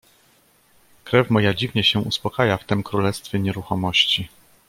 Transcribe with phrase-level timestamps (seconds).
[1.03, 4.29] "Krew moja dziwnie się uspokaja w tem królestwie nieruchomości."